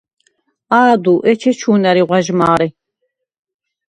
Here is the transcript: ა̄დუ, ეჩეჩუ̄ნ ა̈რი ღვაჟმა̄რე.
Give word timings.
ა̄დუ, 0.83 1.13
ეჩეჩუ̄ნ 1.29 1.83
ა̈რი 1.89 2.03
ღვაჟმა̄რე. 2.07 2.67